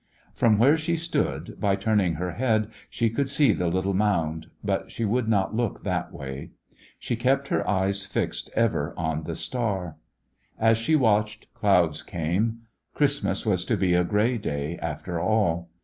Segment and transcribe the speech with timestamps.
[0.33, 4.89] From where she stood, by turning her head, she could see the little moimd, but
[4.89, 6.49] she would not look that way.
[6.97, 9.97] She kept her eyes fixed ever on A Christmas When the star.
[10.57, 12.61] As she watched, clouds came.
[12.95, 15.69] Christmas was to be a gray day after all.